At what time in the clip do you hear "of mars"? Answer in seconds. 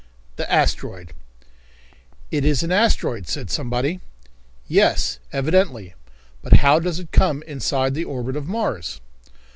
8.35-8.99